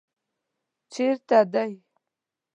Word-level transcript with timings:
چېرته 0.93 1.39
دی؟ 1.53 1.71